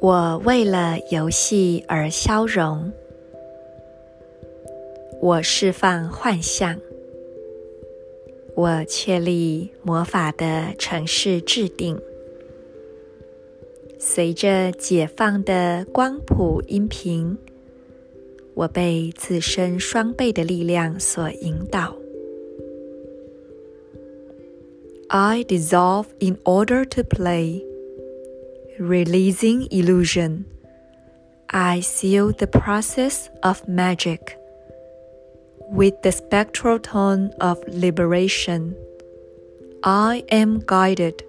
[0.00, 2.90] 我为了游戏而消融，
[5.20, 6.80] 我释放幻象，
[8.56, 12.00] 我确立魔法的城市制定。
[13.96, 17.38] 随着解放的光谱音频，
[18.53, 21.95] 我被自身双倍的力量所引导。
[25.09, 27.63] I dissolve in order to play.
[28.79, 30.45] Releasing illusion,
[31.47, 34.37] I seal the process of magic
[35.71, 38.75] with the spectral tone of liberation.
[39.83, 41.23] I am guided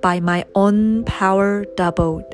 [0.00, 2.24] by my own power doubled.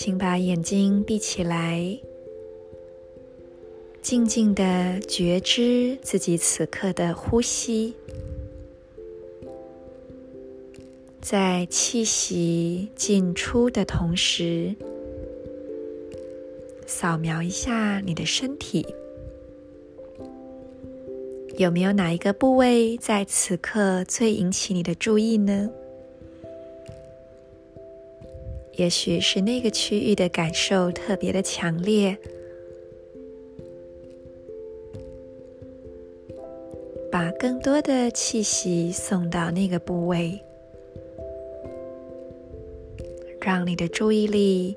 [0.00, 1.98] 请把眼睛闭起来，
[4.00, 7.96] 静静的觉知自己此刻的呼吸。
[11.20, 14.72] 在气息进出的同时，
[16.86, 18.86] 扫描一下你的身体，
[21.56, 25.68] 有没有哪一个部位在此刻最引起你的注意呢？
[28.78, 32.16] 也许是那个区域的感受特别的强烈，
[37.10, 40.40] 把更多的气息送到那个部位。
[43.40, 44.76] 让你的注意力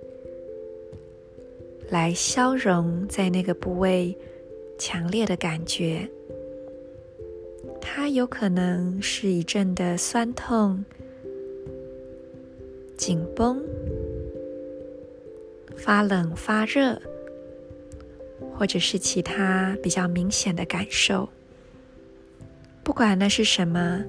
[1.90, 4.18] 来消融在那个部位
[4.80, 6.08] 强烈的感觉，
[7.82, 10.86] 它有可能是一阵的酸痛、
[12.96, 13.62] 紧绷、
[15.84, 17.02] 发冷发热，
[18.56, 21.28] 或者是其他比较明显的感受。
[22.84, 24.04] 不管那是什么，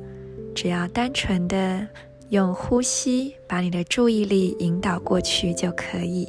[0.55, 1.87] 只要单纯的。
[2.33, 6.27] 用呼吸把你的注意力引导过去就可以。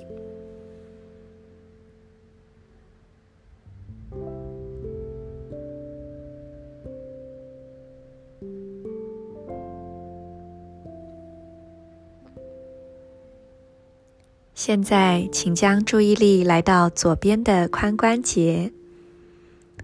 [14.65, 18.71] 现在，请将注意力来到左边的髋关节，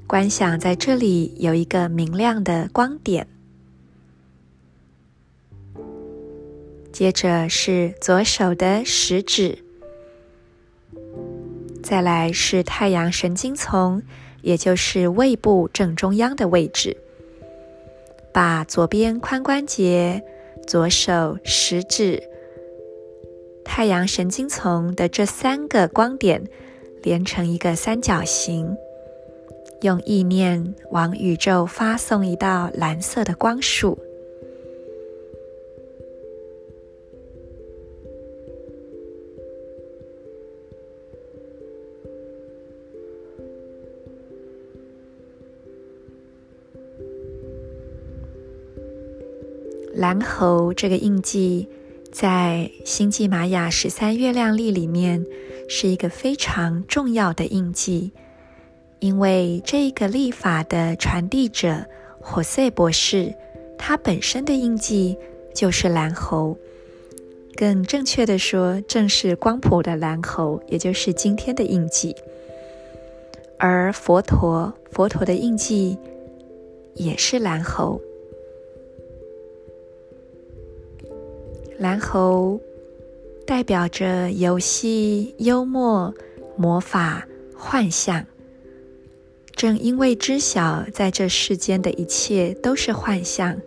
[0.08, 3.28] 观想在这里有一个明亮的光点。
[6.94, 9.60] 接着是左手的食指，
[11.84, 14.02] 再来是太阳神经丛，
[14.42, 16.96] 也就是胃部正中央的位置。
[18.32, 20.24] 把左边髋关节、
[20.66, 22.24] 左手食指、
[23.72, 26.44] 太阳神经丛的这三个光点
[27.02, 28.76] 连成一个三角形，
[29.84, 33.98] 用意念往宇宙发送一道蓝色的光束。
[49.94, 51.68] 蓝猴这个印记，
[52.12, 55.24] 在星际玛雅十三月亮历里面
[55.68, 58.12] 是一个非常重要的印记，
[59.00, 61.86] 因为这一个历法的传递者
[62.20, 63.34] 火塞博士，
[63.78, 65.16] 他本身的印记
[65.54, 66.58] 就是蓝猴，
[67.56, 72.16] 更正确的说，正是光谱的蓝猴，也就是今天的印记。
[73.60, 75.98] 而佛陀，佛陀的印记
[76.96, 78.02] 也是蓝猴。
[81.80, 82.60] 蓝猴
[83.48, 86.14] 代表着游戏、幽默、
[86.58, 87.26] 魔法、
[87.56, 88.26] 幻象。
[89.56, 93.58] 正因为知晓在这世间的一切都是幻象，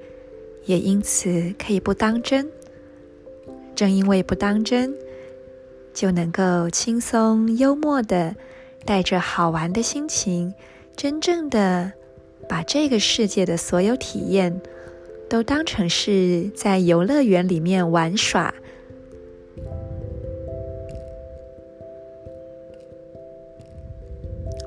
[0.66, 2.46] 也因此可以不当真。
[3.74, 4.94] 正因为不当真，
[5.94, 8.36] 就能够轻松幽默的
[8.84, 10.52] 带着好玩的心情，
[10.94, 11.92] 真正的
[12.46, 14.60] 把这个世界的所有体验。
[15.32, 18.54] 都当成是在游乐园里面玩耍。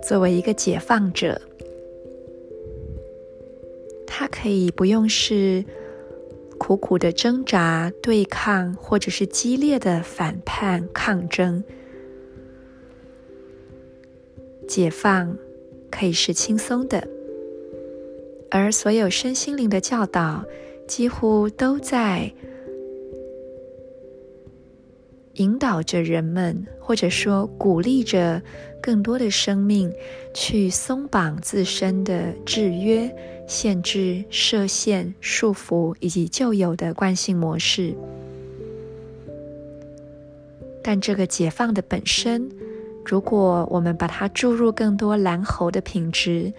[0.01, 1.39] 作为一个解放者，
[4.07, 5.63] 他可以不用是
[6.57, 11.63] 苦苦的挣扎、对抗，或者是激烈的反叛、抗争。
[14.67, 15.37] 解放
[15.91, 17.07] 可以是轻松的。
[18.57, 20.41] 而所有身心灵的教导，
[20.87, 22.31] 几乎都在
[25.33, 28.41] 引导着人们，或者说鼓励着
[28.81, 29.91] 更多的生命
[30.33, 33.13] 去松绑自身的制约、
[33.45, 37.93] 限制、设限、束缚以及旧有的惯性模式。
[40.81, 42.49] 但这个解放的本身，
[43.03, 46.53] 如果我们把它注入更多蓝猴的品质，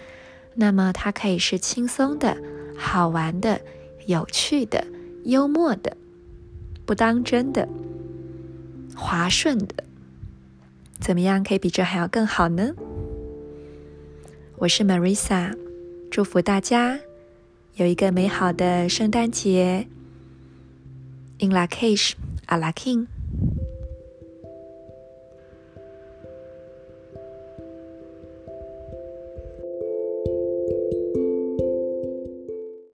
[0.59, 2.35] 那么它可以是轻松的、
[2.75, 3.61] 好玩的、
[4.07, 4.83] 有趣的、
[5.23, 5.95] 幽默的、
[6.83, 7.69] 不当真的。
[8.95, 9.83] 滑顺的，
[10.99, 12.71] 怎么样可以比这还要更好呢？
[14.57, 15.55] 我是 Marisa，
[16.09, 16.99] 祝福大家
[17.75, 19.87] 有一个美好的圣诞节。
[21.37, 22.13] In Lak'ech,
[22.47, 23.05] A La K'in